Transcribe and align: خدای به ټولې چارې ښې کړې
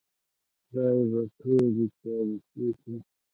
خدای 0.65 1.01
به 1.11 1.21
ټولې 1.37 1.85
چارې 1.99 2.35
ښې 2.47 2.65
کړې 2.79 2.97